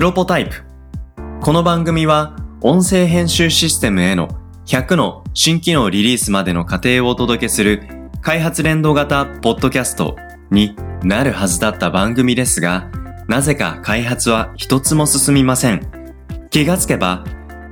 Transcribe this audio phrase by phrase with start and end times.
[0.00, 0.64] プロポタイプ。
[1.42, 4.28] この番組は音声編集システムへの
[4.64, 7.82] 100の新機能リリースまでの過程をお届けする
[8.22, 10.16] 開発連動型ポッドキャスト
[10.50, 12.90] になるはずだった番組ですが、
[13.28, 15.86] なぜか開発は一つも進みません。
[16.48, 17.22] 気がつけば、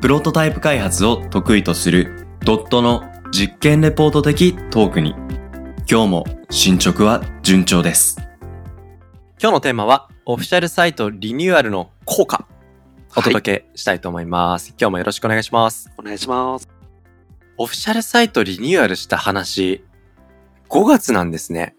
[0.03, 5.15] プロトタイプ開発を得意とするドットの実験レポート的トークに、
[5.91, 8.19] 今日も進捗は順調です。
[9.41, 12.47] 今日のテーマは、オフィシャルサイトリニューアルの効果、
[13.17, 14.75] お届けしたいと思います。
[14.79, 15.91] 今日もよろしくお願いします。
[15.97, 16.69] お願いします。
[17.57, 19.83] オフィシャルサイトリニューアルした話、
[20.69, 21.75] 5月なんですね。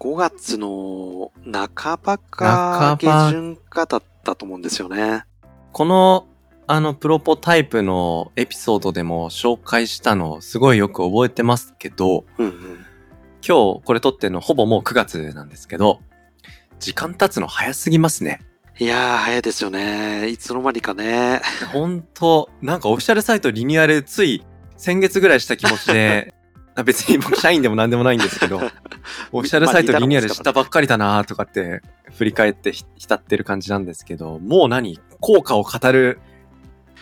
[0.00, 5.22] 5月の半ばか下旬かだったと思うんですよね。
[5.70, 6.26] この、
[6.66, 12.84] あの、プロポタイプのエピソードでも紹介したの、すごいよく覚えてますけど、うんうん。
[13.46, 16.00] 今日これ撮ってるのほぼもう9月なんですけど、
[16.78, 18.40] 時間経つの早すぎますね。
[18.78, 20.28] いやー、早いですよね。
[20.28, 21.40] いつの間にかね。
[21.72, 24.44] ほんと、なんかオフィシャルサイトリニューアルつい
[24.76, 26.34] 先月ぐらいした気持ちで、
[26.76, 28.56] あ別に僕社員でも何でもないんですけど、
[29.32, 31.80] オフィシャルサイトリニューアルしたばっかりだなとかって
[32.16, 36.20] 振り返ってひ浸ってる感じなんですけど、もう何効果を語る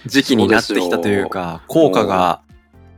[0.06, 2.42] 時期になってきたというか、効果が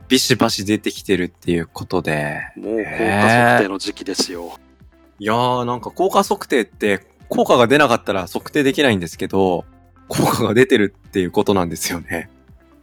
[0.07, 4.59] ビシバシ出てきてるっていうことで、もう効果測定の時期ですよ。
[5.19, 9.65] いやーなんか効果測定って効果が出なかったら測定できないんですけど、
[10.07, 12.29] 効果が出てるっていうことなんですよね。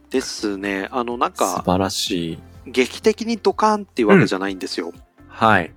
[0.09, 0.87] ですね。
[0.91, 2.39] あの、なん素か、晴らしい。
[2.67, 4.93] 劇的にドカンっていうわけじゃないんですよ。
[5.27, 5.71] はい。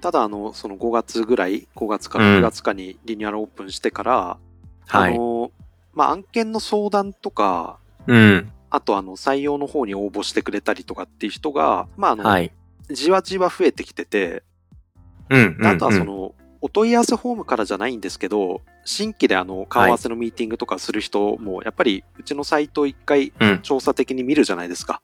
[0.00, 4.38] ただ、あの、その5月ぐらい、5月かうん6月かにリニューアルオープンしてから、
[4.86, 5.14] はい。
[5.14, 5.50] あの、
[5.92, 8.50] まあ、案件の相談とか、うん。
[8.70, 12.52] あとあの、採用の方に応募してくれたりとかっていう人が、まあ、あの、はい。
[12.90, 14.42] じわじわ増えてきてて、
[15.34, 15.56] うん。
[15.58, 25.02] うんあとはそ、の、お問い合わせフォームからじゃないんですけど、新規であの、顔合わせのミーティングとかする人も、やっぱりうちのサイトを一回うんうん調査的に見るじゃないですか。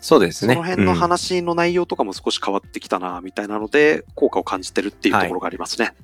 [0.00, 0.54] そうですね。
[0.54, 5.94] その辺のうん話の内容とかも少し変わってきたな、みたいなので、効果を感じてるっていうところがありますね。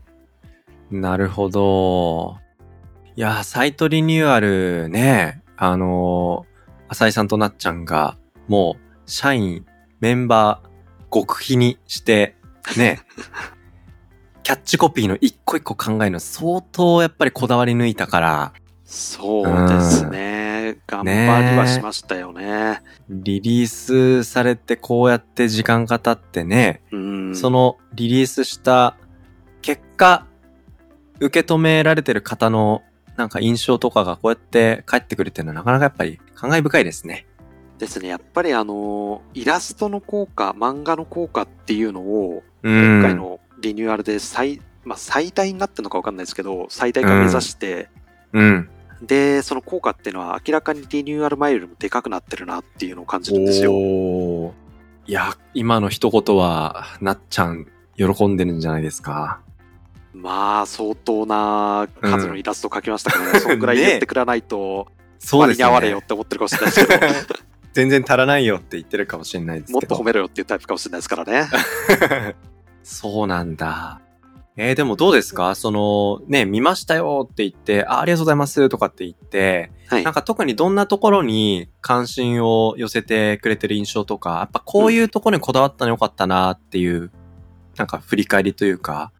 [0.90, 2.38] なるほど。
[3.16, 8.16] いやー、サイトリニューアルね、あのー、浅井さんとなっちゃんが、
[8.48, 9.66] もう、社員、
[10.00, 12.36] メンバー、極秘にして、
[12.78, 13.00] ね、
[14.42, 18.52] キャッチコピーの一個一個考えるの相当やっぱりこだわり抜いたから、
[18.84, 20.78] そうですね。
[20.86, 22.80] 頑張りはしましたよね。
[23.08, 27.36] リリースされてこうやって時間が経ってね、うん。
[27.36, 28.96] そのリリースした
[29.62, 30.26] 結果、
[31.20, 32.82] 受け止められてる方の
[33.16, 37.26] なんか印象とかがこうやって返ってくるっていうのはなかなかやっぱり感慨深いですね。
[37.80, 38.08] ですね。
[38.08, 43.00] やっぱりあの、イラストの効果、漫画の効果っていうのを、うん。
[43.00, 47.88] 今回のリニューアルで最、まあ、最大になってるのか分かんないですけど、最大化目指して、
[48.32, 48.68] うん。
[49.02, 53.72] で、その効果っていうのは明らかにリニューアル前よりもでかくなってるなっていうのを感じるんですよ。
[53.72, 54.52] おー
[55.06, 57.66] いや、今の一言は、なっちゃん、
[57.96, 59.40] 喜んでるんじゃないですか。
[60.12, 66.06] まあ、相当な数のイラスト描きましたけどね、そんぐらい言ってくれないと、そうですよ割に合われよっね。
[66.06, 66.74] て思ってるかもしれない
[67.12, 67.40] ですけど、
[67.72, 69.76] 全然足らないよって言ってるかもしれないですけど。
[69.76, 71.48] もっと褒めろよっていうタイプかもしれないですからね。
[72.82, 74.00] そうなんだ。
[74.56, 75.54] えー、でもどうですか？
[75.54, 80.14] その、ね、見ましたよって言って、あありがとうございますとかって言って、はいなん。
[80.14, 87.10] か特にどんなところに関心を寄せてくれてる印象とか、やっぱこういうところにこだわったのよかったなっていう、
[87.76, 89.12] なんか振り返りというか、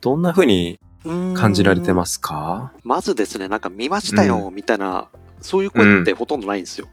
[0.00, 5.08] どんな風に感じられてますすかまずですね、なんか見ましたよ、みたいな、
[5.40, 6.88] そういう声ってほとんどないんですよ。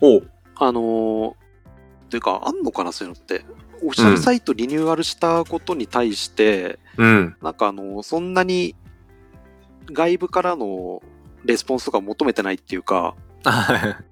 [0.00, 0.22] お
[0.58, 1.34] あのー、
[2.10, 3.44] というか、あんのかな、そういうのって。
[3.78, 7.36] オフィシャルサイトリニューアルしたことに対して、うん。
[7.42, 8.74] なんかあの、そんなに
[9.92, 11.02] 外部からの
[11.44, 13.14] レスポンスとか求めてないっていうか、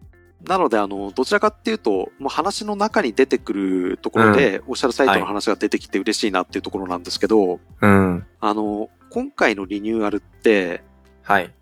[0.47, 8.27] なのであの、どちらかっていうと、もう話の中に出てくるところで、オフィシャルサイトの話が出てきて嬉しいなっていうところなんですけど、うん。
[8.41, 10.83] あの、今回のリニューアルって、
[11.23, 11.53] はい。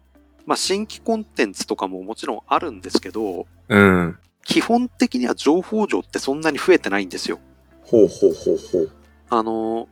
[0.46, 4.18] まあ、新規コンテンツとかももちろんあるんですけど、うん。
[4.44, 7.38] 基本的には情報量ってそんなに増えてないんですよ。
[7.82, 8.90] ほうほうほうほう。
[9.30, 9.88] あの、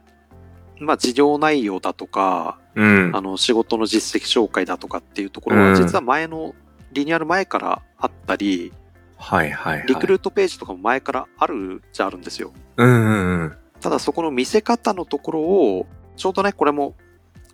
[0.81, 3.20] まあ、事業内容だとか、うんあ。
[3.20, 6.55] の、仕事の実績紹介だとかっていうところは、うん実は前の、
[6.93, 8.73] リニューアル前からあったり、
[9.17, 9.87] はいはいはい。
[9.87, 12.53] リクルートページとかも前からあるじゃあるんですよ。
[12.76, 13.56] うんうんうん。
[13.81, 15.87] ただそこの見せ方のところを、
[16.17, 16.94] ちょうどね、これも、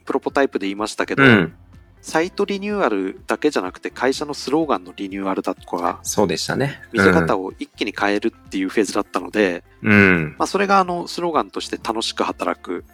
[0.04, 1.54] プロポタイプで言いましたけど、うん。
[2.06, 6.80] サイトリニューアルだけじゃなくて会社のスローガンのリニューアルだとか、そうでしたね。
[6.92, 10.36] 見せ方を一気に変えるっていうフェーズだったので、うん。
[10.38, 12.84] まあそれがあのスローガンとして楽しく働く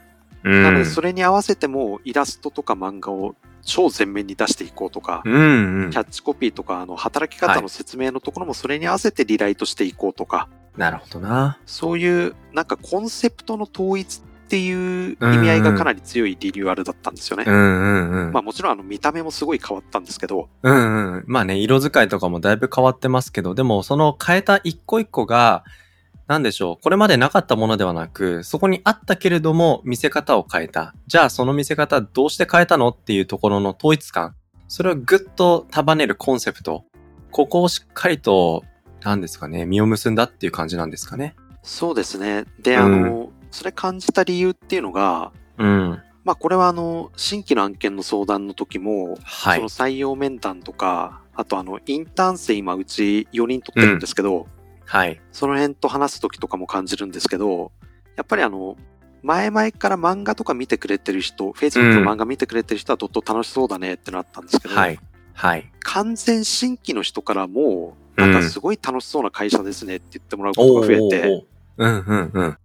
[0.44, 0.62] うん。
[0.62, 5.98] なので、それに合わせてもイラストとか漫画を超前面に出していこうとか、うんうんキ。
[5.98, 11.58] ャッチコピーとか、あの、働き方の説明のところもそれに合わせてリライトしていこうとか、なるほどな。
[11.66, 14.22] そういう、なんかコンセプトの統一っ
[14.52, 17.44] ていう意味合いがかなり強いリニューアルだったんですよね。
[17.46, 18.32] うんうんうん。
[18.32, 21.24] まあもちろんあの見た目もすごい変わったんですけど、うんうん。
[21.26, 25.64] まあね、色使いとかもだいぶ変わってますけど、でもその変えた一個一個が、
[26.26, 26.82] なんでしょう。
[26.82, 30.94] これまでなかったものではなく、そこにあったけれども見せ方を変えた。
[31.06, 34.34] じゃあその見せ方どうして変えたのっていうところの統一感。
[34.68, 36.84] それをぐっと束ねるコンセプト。
[37.30, 38.64] ここをしっかりと、
[39.02, 41.36] なんですかね、実を結んだっていう感じなんですかね。
[41.62, 42.44] そうですね。
[42.60, 46.02] で、うんあの、それ感じた理由っていうのが、うん。
[46.24, 49.68] まあこれはあの、新規の案件の相談の時も、はいその。
[49.68, 54.48] 採用面談とか、あとあの、インターン生今うち4人取ってるんですけど、
[54.84, 55.20] はい。
[55.32, 57.72] その辺と話す時とかも感じるんですけど、
[58.16, 58.76] やっぱりあの、
[59.22, 64.98] 前々から漫画とか見てくれてる人、Facebook の漫画見てくれてる人はどっと楽しそうだねってなったんですけど、はい。
[65.34, 65.70] はい。
[65.80, 71.44] 完全新規の人からも、なんかすごい楽しそうな会社ですねって言ってもらうことが増えて、おー
[71.78, 72.58] うんうんうん。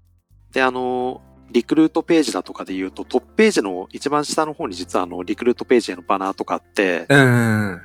[0.58, 1.22] で、あの、
[1.52, 7.06] リクルートページだとかで言うと、トップページの一番下の方に実はあの、リクルートページへのバナーとかあって。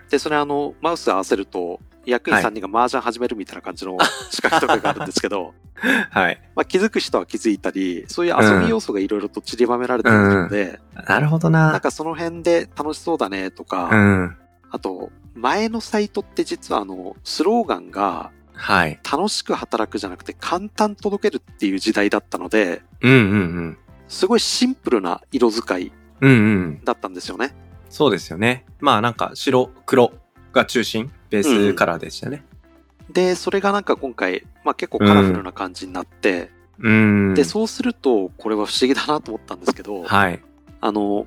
[0.08, 3.98] で、それあの、マウス合わせると、役員3人が麻雀始めるみたいな感じの
[4.30, 6.40] 仕掛けとかがあるんですけど、はい。
[6.56, 11.72] まあ気づく人は気づいたり、そういう遊び要素がいろいろと散りばめられてるので、なるほどな。
[11.72, 14.36] なんかその辺で楽しそうだねとか、うん。
[14.70, 18.30] あと、前のサイトって実はあの、スローガンが、
[18.62, 19.00] はい。
[19.10, 23.24] 楽しく働くじゃなくて簡単届けるっていう時代だったので、うんうんう
[23.70, 23.78] ん。
[24.06, 26.80] すごいシンプルな色使いうんうん。
[26.84, 27.56] だったんですよね。
[27.90, 28.64] そうですよね。
[28.78, 30.12] まあなんか白、黒
[30.52, 32.44] が中心、ベースカラーでしたね。
[33.10, 37.34] で、それがなんか今回、まあ結構カラフルな感じになって、うん。
[37.34, 40.40] で、そうすると、これは不思議だなと思ったんですけど、はい。
[40.80, 41.26] あの、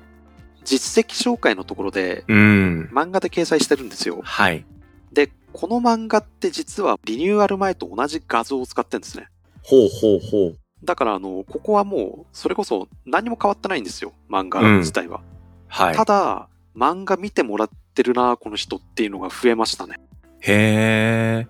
[0.64, 2.88] 実績紹介のところで、うん。
[2.94, 4.20] 漫画で掲載してるんですよ。
[4.24, 4.64] はい。
[5.12, 9.28] で、この漫画って実はリニューアル前と同じ画像を使ってるんですね。
[9.62, 10.58] ほうほうほう。
[10.84, 14.12] だから、あの、ここはもう、それこそ何も変わってないんですよ。
[14.28, 15.22] 漫画自体は。
[15.68, 15.96] はい。
[15.96, 19.94] ただ、漫画見てもらってるな、この人っていうのが増えましたね。
[20.40, 21.48] へえ。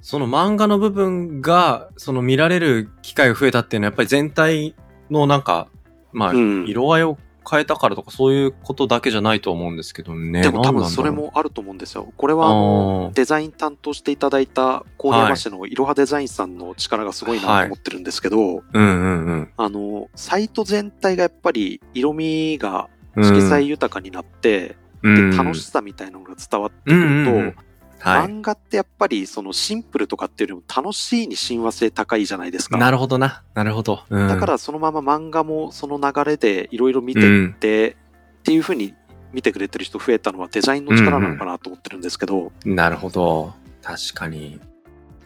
[0.00, 4.76] その漫画の部分が、その見られる機会が増えたっていうのはやっぱり全体
[5.10, 5.66] のなんか、
[6.12, 10.42] まあ、うん色合いを変えたからとかそういうことだけじゃないと思うんですけどね。
[10.42, 12.12] でも多分それもあると思うんですよ。
[12.16, 19.52] これはデザイン担当していただいた郡山市のいろはデザインさんの力がすごいなと思ってるんですけど、うんうんうん。
[19.56, 27.56] あの、サイト全体がやっぱり色味がうん色彩豊かになって、うんで楽しさみたいなのが伝わってくうんると、うんうん
[28.00, 28.26] はい。
[28.26, 32.78] 漫画ってやっぱりそのシンプルとかっていうよりも楽しいに親和性高いじゃないですか。
[32.78, 33.42] なるほどな。
[33.54, 34.02] なるほど。
[34.08, 37.96] うんだからそのまま漫画もその流れでいろいろ見ていって、
[38.40, 38.94] っていう風に
[39.32, 43.54] 見てくれてる人増えたのはデザインの力なのかなと思ってるんですけど、なるほど。
[43.82, 44.60] 確かに。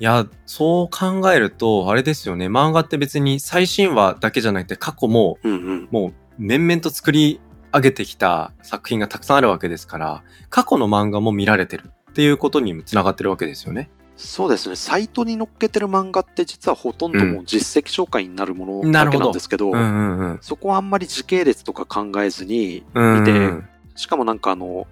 [0.00, 2.48] いや、そう考えると、あれですよね。
[2.48, 5.88] 漫画って別に最新話だけじゃなくて過去も、うんうん。
[5.90, 7.40] もう、面々と作り
[7.72, 13.90] 上げてきた作品がたくさんあるわけですから、過去の漫画も見られてるっていうことにもつながってるわけですよね。
[14.16, 14.76] そうですね。
[14.76, 20.38] サイトに載っけてる漫画って実はほとんどもう実績紹介になるものだけなんですけど、うんうんうん。
[20.40, 24.86] そこはあんまり時系列とか考えずに、うんうん見てしかもなんかあの、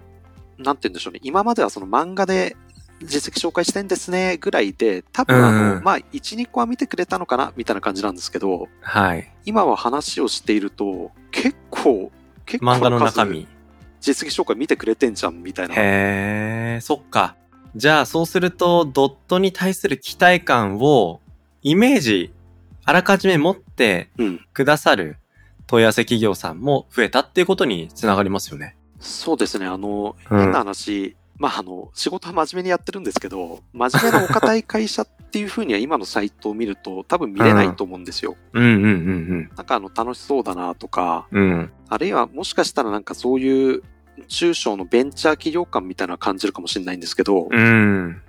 [0.57, 1.21] なんて言うんでしょうね。
[1.23, 2.57] 今まではその漫画で
[3.01, 9.31] 実績紹介してんですね、ぐらいで、多分あの、うんうんまあ、1、2個は見てくれたのかな、みたいな感じなんですけど、はい。
[9.45, 12.11] 今は話をしていると、結構、
[12.45, 13.47] 結構漫画の中数身。
[14.03, 15.75] 実績紹介見てくれてんじゃん、みたいな。
[15.75, 17.37] へえ、そっか。
[17.73, 21.21] じゃあ、そうすると、ドットに対する期待感を、
[21.61, 22.33] イメージ、
[22.83, 24.39] あらかじめ持ってうん。
[24.51, 25.15] くださる
[25.67, 28.75] 問い合わせ企業さんも増えたっていうことにつながりますよね。
[28.99, 29.65] そうですね。
[29.67, 38.35] あの、うん変な話、まあ、あの、仕事は真面目にやってるんですけど、真面目なお堅い会社っていうふうには今のサイトを見ると多分見れないと思うんですよ。
[38.51, 41.43] うんうんうんなんかあの、楽しそうだなとか、うん。
[41.43, 41.71] うん。
[41.87, 43.83] あるいはもしかしたらなんかそういう
[44.27, 48.21] 中小のベンチャー企業感みたいな感じるかもしれないんですけど、うん。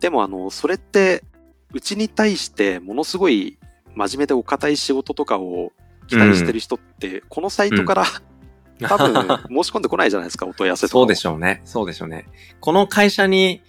[0.00, 1.24] でもあの、それって、
[1.72, 3.58] うちに対してものすごい
[3.94, 5.72] 真面目でお堅い仕事とかを
[6.06, 8.04] 期待してる人って、このサイトから、
[8.80, 11.60] 多分申し込んでこないじゃないですか、 お問い合わせとかそうでしょうね。
[11.64, 12.26] そうでしょうね。
[12.60, 13.62] この会社に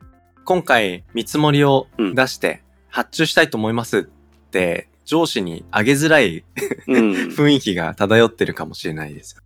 [0.46, 4.04] 今回見積もりを出して発注したいと思いますっ
[4.52, 6.44] て上司に上げづらい
[6.88, 7.12] うん。
[7.34, 9.42] 雰囲気が漂ってるかもしれないですよ。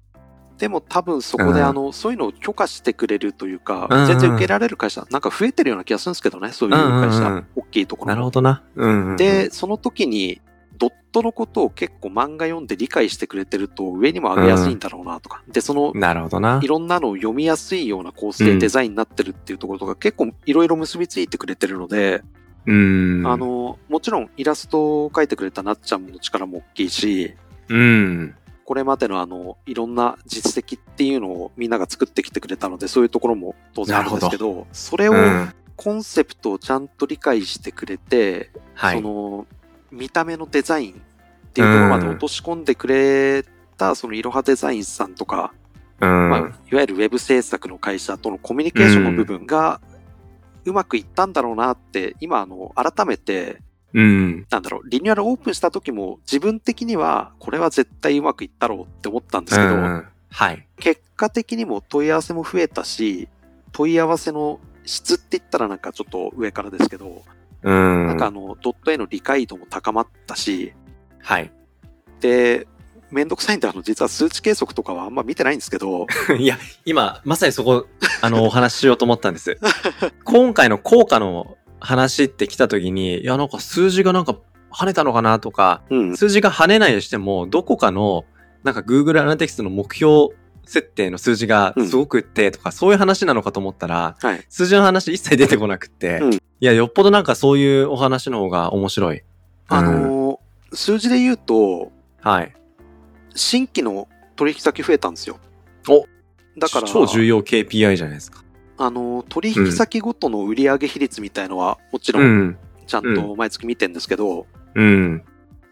[0.58, 8.64] でも多分そこでうんあの、そういうのを許可してくれるというか、うんうん全然受けられる会社、なんか増えてるような気がするんですけどね、そういう会社、うんうんうん大きいところもなるほどな。
[8.76, 9.18] うん、うん。
[9.18, 10.42] で、、その時に、
[10.78, 15.42] ドットのことを結構漫画読んで理解してくれてると上にも上げやすいんだろうなとか。
[15.48, 16.60] で、その、なるほどな。
[16.62, 22.24] いろんなのを読みやすいような構成デザインになってるっていうところとか、結構いろいろ結びついてくれてるので、
[22.66, 23.24] うん。
[23.26, 27.36] あ、の、もちろんイラストを描いてくれたなっちゃんの力も大きいし、
[27.70, 28.36] うん。
[28.66, 35.54] これまでのあの、いろんな実績っていうのをみんなが作ってきてくれたので、そういうところも当然あるんですけど、それを、うん。
[35.76, 39.02] コンセプトをちゃんと理解してくれて、はいそ。
[39.02, 39.48] の、
[39.92, 40.96] 見た目のデザインっ
[41.54, 43.44] ていうところまで落とし込んでくれ
[43.78, 45.54] た、そのいろはデザインさんとか、
[46.00, 46.30] うん。
[46.30, 46.44] まあ、い
[46.76, 49.82] わゆるウェブ制作の会社とのコミュニケーションの部分が、
[50.66, 53.62] うまくいったんだろうなって、今、あの、改めて、
[53.94, 54.48] うん。
[54.50, 60.66] なんだろう、リニューアルオープンした時も、自分的には、これは絶対うまくいったろうって思ったんですけど、うんはい。
[60.80, 63.30] 結果的にも問い合わせも増えたし、
[63.72, 67.24] 問い合わせの質って言ったらなんかちょっと上からですけど、
[67.62, 68.08] うん。
[68.08, 70.74] なんかあの、ドットへの理解度も高まったし、
[71.22, 71.52] はい。
[72.20, 72.68] で、
[73.12, 76.08] めんどくさいんで、あの、実は数値計測とかはあんま見てないんですけど、
[76.38, 77.86] いや、今、まさにそこ、
[78.22, 79.60] あの、お話ししようと思ったんです。
[80.26, 84.38] 今回の効果の話って来た時に、いや、なんか数字がなんか
[84.72, 86.18] 跳ねたのかなとか、うん。
[86.18, 88.26] 数字が跳ねないとしても、どこかの、
[88.64, 90.30] なんか Google Analytics の目標
[90.66, 94.46] 設定の数字がすごくってとか、そういう話なのかと思ったら、はい。
[94.50, 99.24] 数字の話一切出てこなくって、うんいや、よっぽどなんかそういうお話の方が面白い。
[99.68, 100.44] あのー
[100.76, 102.54] 数字で言うと、はい。
[103.36, 105.38] 新規の取引先増えたんですよ。
[105.88, 106.06] お
[106.58, 108.43] だから、超重要 KPI じゃないですか。
[108.78, 112.58] あのー、取引先ごとの売上比率みたいのは、もちろうんん。
[112.88, 115.24] ちゃんと毎月見てんですけど、うん。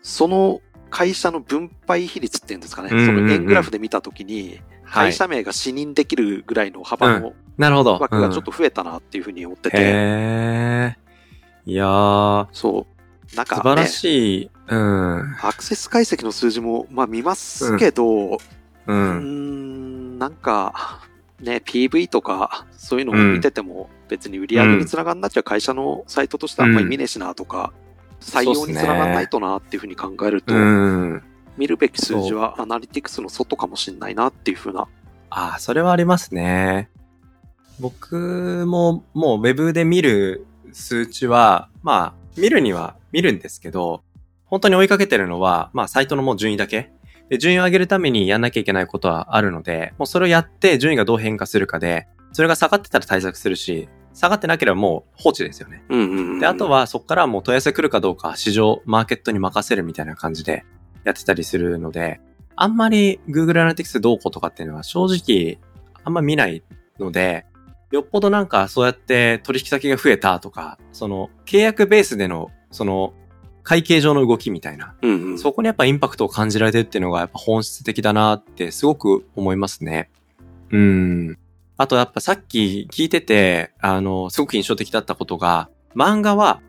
[0.02, 5.12] その会社の分配比率っていうんですかね、うんうんうんその円グラフで見たときに、はい。
[5.12, 8.00] 会社名が視認できるぐらいの幅のなるほど。
[8.00, 11.72] 枠がちょっと増えたなっていうふうに思ってて、へー。
[11.72, 12.88] いやー、そ
[13.34, 13.36] う。
[13.36, 14.52] なんか、ね、素晴らしい。
[14.68, 15.36] うん。
[15.42, 20.16] アクセス解析の数字も、まあ見ますけど、ううーん。
[20.16, 21.01] ん、なんか、
[21.42, 27.74] ね、PV とか、そういうのを見てても、別に売り上げにつながんなっちゃう会社のサイトとしてはあんまり見ねえしなとか、
[28.20, 31.24] 採用につながんないとなっていうふうに考えると、うん。
[31.58, 34.88] 見るべき数字はアナリティクスの外かもしれないなっていうふうな。
[35.30, 36.90] ああ、それはありますね。
[37.80, 44.04] 僕ももう Web で見る数値は、まあ、見るには見るんですけど、
[44.46, 46.92] 本当に追いかけてるのは、まあ、サイトのもう順位だけ。
[47.32, 55.82] で、順位を上げるためにやんなきゃいけないことはあるので、もうそれをやって順位がどう変化するかで、それが下がってたら対策するし、下がってなければもう放置ですよね。
[55.88, 60.66] うんうんうんで、あと、はそこからもう問い合わせ来るかどうか市場、マーケットに任せるみたいな感じで
[61.06, 62.20] やってたりするので、
[62.58, 65.58] あんまり Google Analytics どうこうとかっていうのは正直
[66.04, 66.64] あんま見ない
[67.00, 67.46] ので、
[67.92, 73.14] よっぽどなんかそうやって取引先が増えたとか、その契約ベースでのその
[73.64, 80.10] 会計上の動きみたいな、うんうん、そこにやっぱインパクトを感じられてるっていうのがやっぱ本質的だなってすごく思いますね。
[80.72, 81.38] うん。
[81.78, 86.62] あとやっぱさっき聞いてて、あの、すごく印象的だったことが、漫画は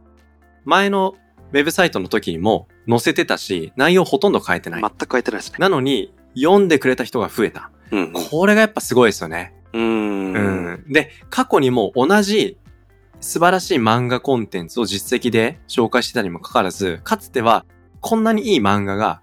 [0.65, 1.15] 前の
[1.53, 4.81] ウェブサイトの時にも載せてたし、内容ほとんど変えてない。
[4.81, 5.59] 全く変えてないですね。
[5.59, 7.71] なのに、読んでくれた人が増えた。
[7.91, 9.55] うんこれがやっぱすごいですよね。
[9.75, 10.33] うん。
[10.33, 10.67] うん。
[10.87, 10.93] うん。
[10.93, 12.57] で、過去にも同じ
[13.23, 17.65] 素晴らしい漫画コンテンツを実績で紹介してたにもかかわらず、かつては
[18.01, 19.23] こんなにいい漫画が、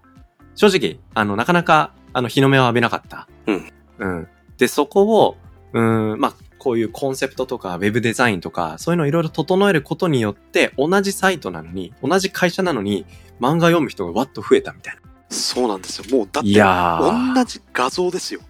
[0.56, 3.28] 正直、あの、なかなか、あの、日の目を浴びなかった。
[3.46, 3.72] うん。
[3.98, 4.28] うん。
[4.56, 5.36] で、そこを、
[5.74, 13.04] うん、まあ、こういうコンセプトとか、ウェブデザインとか、そういうのをいろいろ整えることによって、同じサイトなのに、同じ会社なのに、
[13.38, 15.02] 漫画読む人がわっと増えたみたいな。
[15.28, 16.16] そうなんですよ。
[16.16, 16.60] もう、だっいて。
[16.60, 18.40] 同じ画像ですよ。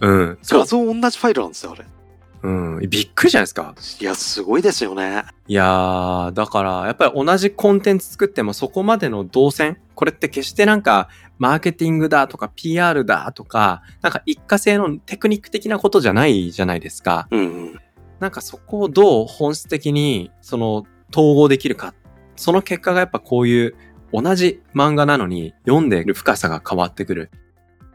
[0.00, 0.38] うん。
[0.48, 0.64] 画。
[0.64, 1.86] 像同じファイルなんですよ、あれ。
[2.42, 2.88] うん。
[2.88, 3.74] びっくりじゃないですか。
[4.00, 5.24] いや、すごいですよね。
[5.46, 17.28] いやー、だから、やっぱり同じコンテンツ作ってもそこまでの動線、これって決してなんか、マーケティングだとか PR だとか、なんか一過性のテクニック的なことじゃないじゃないですか。
[17.30, 17.80] うんうん。
[18.20, 21.94] なんかそこをどう本質的に、その、統合できるか。
[22.36, 23.74] その結果がやっぱこういう、
[24.12, 27.30] 同じ漫画なのに読んでる深さが変わってくる。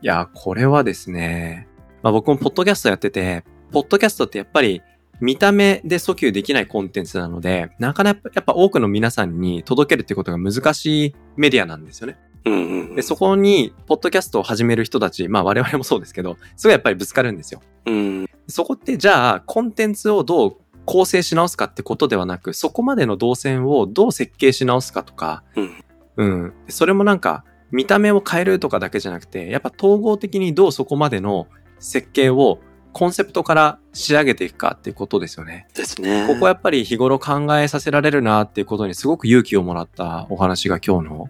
[0.01, 1.67] いやー、これはですね、
[2.03, 4.81] まあ僕もポッドキャストやってて、ポッドキャストってやっぱり
[5.21, 12.17] 見た目で訴求できないコンテンツなので、なかなかやっぱ多くの皆さんに届けるってことが難しいメディアなんですよね。
[12.45, 12.95] うんうん。
[12.95, 17.61] で、そこに、ポッドキャストを始める人たち、まあ我々もそうですけど、すごいやっぱりぶつかるんですよ。
[17.85, 18.27] うん。
[18.47, 25.83] そこってじゃあ、コンテンツをどう構成し直すかってことではなく、そこまでの動線をどう設計し直すかとか、うん。
[26.17, 26.53] うん。
[26.67, 31.47] それもなんか、見た目を変えるとかだけじゃなくて、やっぱ統合的にどうそこまでの
[31.79, 32.59] 設計を
[32.93, 35.67] コンセプトから仕上げていくかっていうことですよね。
[35.73, 36.25] ですね。
[36.27, 41.29] ここはやっぱり日頃考えさせられるなっていうことにすごく勇気をもらったお話が今日の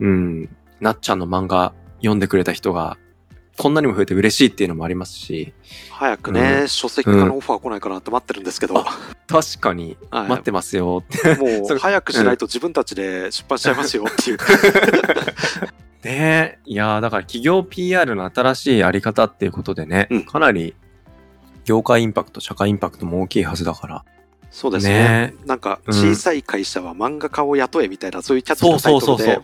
[0.00, 2.98] うん、なっちゃんの漫画読んでくれた人が、
[3.56, 5.54] こんなにも増えて嬉しいっていうのもありますし。
[5.90, 8.74] 早くね、うん、書籍化のオファー来ないかなって待ってるんですけど。
[8.74, 8.84] うん、
[9.26, 11.34] 確かに、待ってますよって。
[11.36, 14.38] もう、 早くしないと自分たちで出版しちゃいますよっていう。
[16.06, 20.74] ねいやだから企業 PR の新しいあり方っていうことでね、うん、かなり
[21.66, 24.04] 業界インパクト、社会インパクトも大きいはずだから。
[24.50, 24.94] そうですね。
[24.94, 29.40] ねなんか、小さい会社は漫画家を雇えみたいな、そういうキャッチのタイトルで、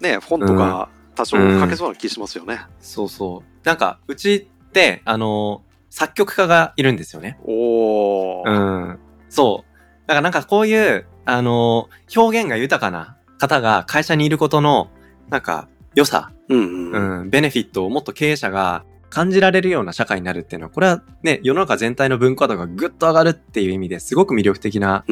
[0.00, 2.54] ね、フォントが多少書けそうな気しますよね。
[2.54, 3.66] うん、そうそう。
[3.66, 4.34] なんか、うち
[4.68, 7.38] って、あの作曲家がいるんですよね。
[7.44, 8.98] おうん。
[9.28, 10.08] そう。
[10.08, 14.88] だからなんかこういう、あの表現が豊かな方が会社にいることの、
[15.28, 25.04] なんか、良さ、うん、うん、うん、ベネフィットをもっと経営者が感じられるような社会になるっていうのは、これはね、世の中全体の文化度がぐっと上がるっていう意味ですごく魅力的な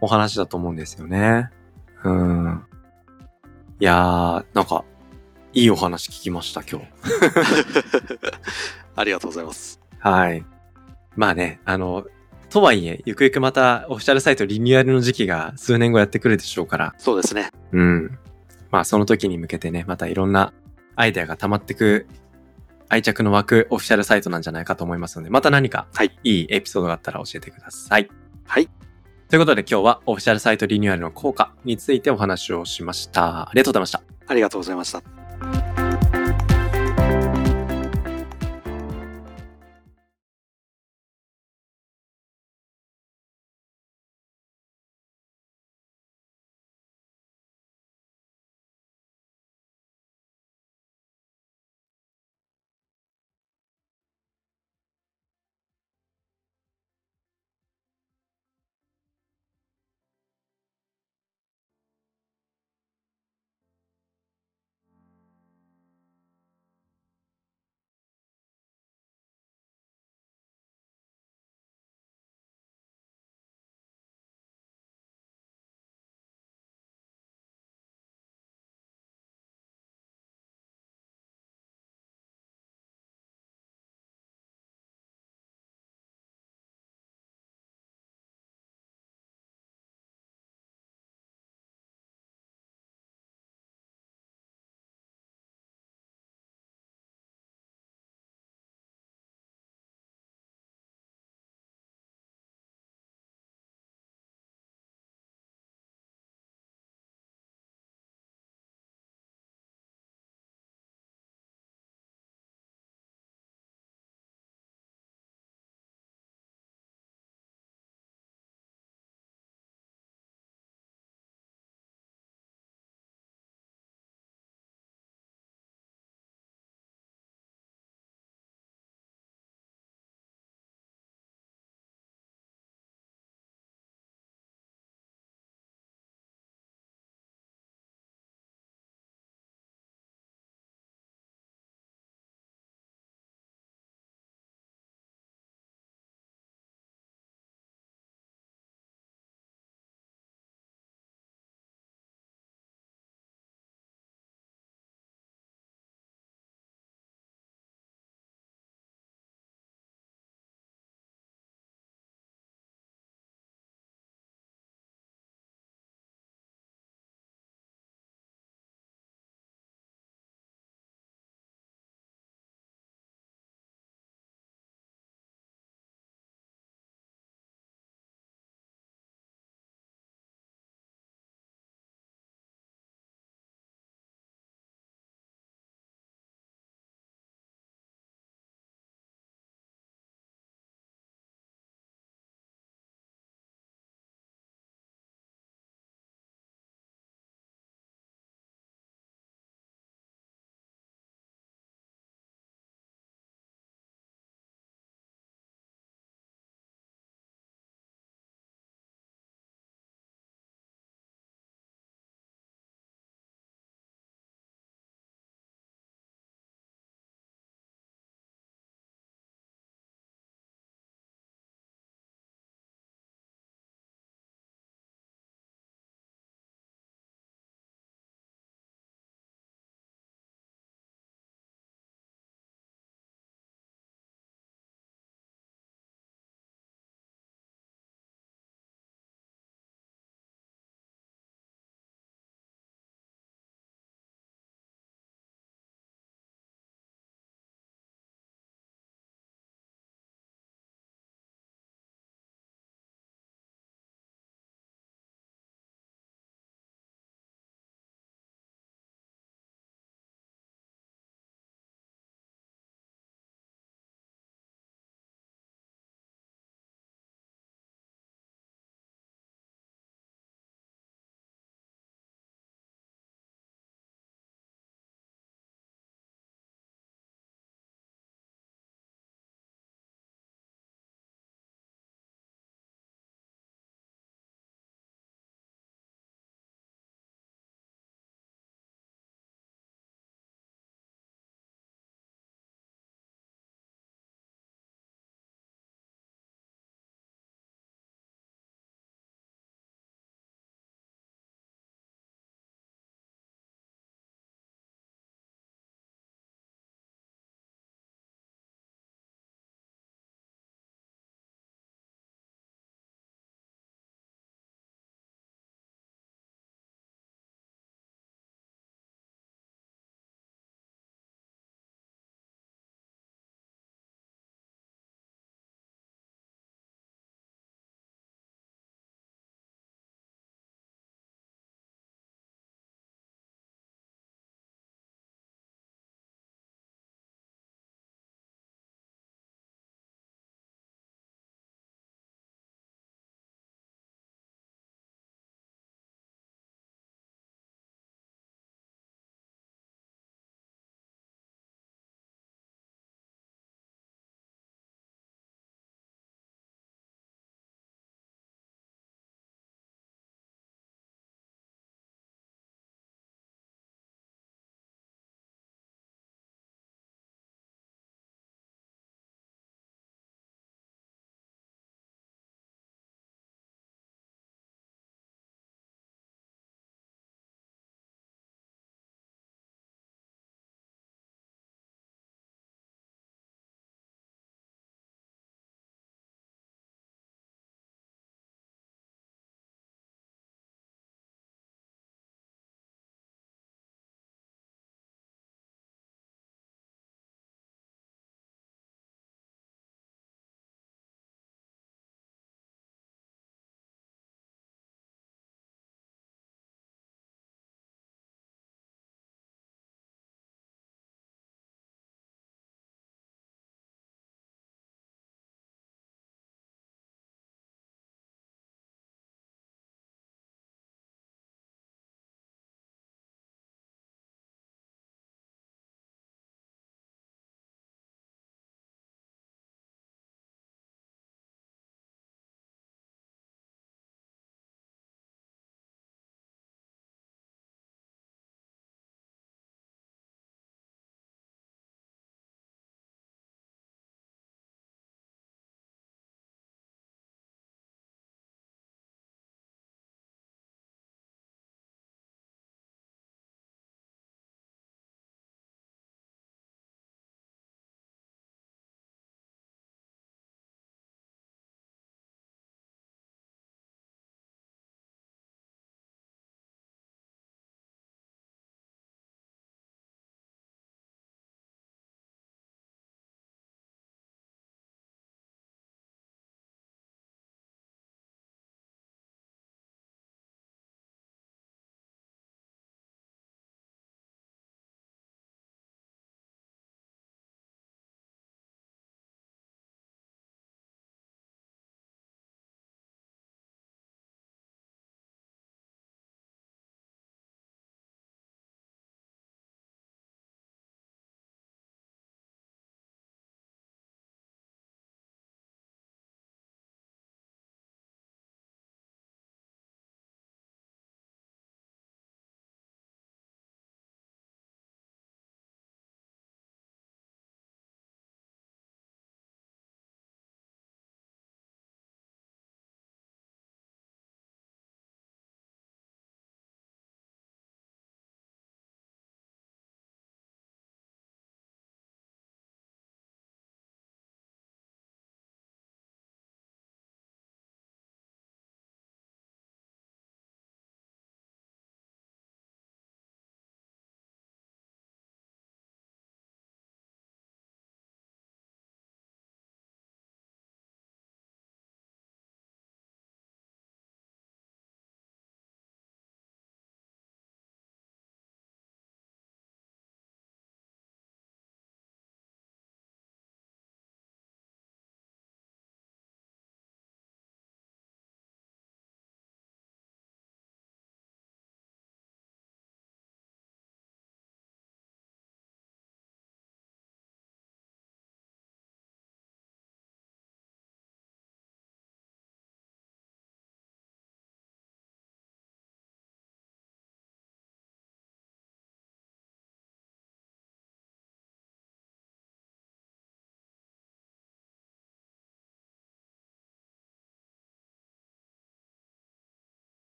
[0.00, 1.50] お話だと思うんですよね。
[2.02, 2.62] うん、うん。
[3.80, 4.84] いやー、なんか、
[5.52, 6.86] いいお話聞きました、今日。
[8.96, 9.80] ありがとうございます。
[9.98, 10.44] はい。
[11.16, 12.06] まあね、あの、
[12.48, 16.94] とはいえ、ゆくゆくまたオフィシャルサイトリニューアルの時期が数年後やってくるでしょうから。
[16.98, 17.50] そうですね。
[17.72, 18.18] うん。
[18.70, 20.52] まあその時に向けてね、またいろんな
[20.96, 22.06] アイデアが溜まってく
[22.88, 25.86] 愛着の湧くオフィシャルサイトなんじゃないかと思いますので、また何か
[26.24, 28.08] いいエピソードがあったら教えてください。
[28.46, 28.68] はい。
[29.28, 33.48] ということで今日はオフィシャルサイトリニューアルの効果についてお話をしました。
[33.48, 34.02] ありがとうございました。
[34.26, 35.19] ありがとうございました。